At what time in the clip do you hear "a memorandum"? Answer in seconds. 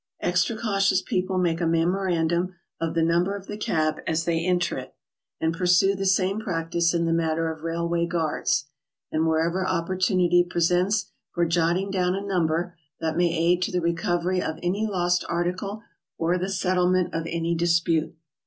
1.61-2.55